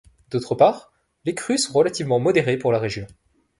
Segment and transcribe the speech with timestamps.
[0.31, 0.91] D'autre part,
[1.25, 3.05] les crues sont relativement modérées pour la région.